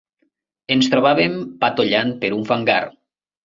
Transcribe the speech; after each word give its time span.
Ens 0.75 0.89
trobàvem 0.93 1.37
patollant 1.67 2.17
per 2.25 2.35
un 2.41 2.51
fangar 2.51 2.83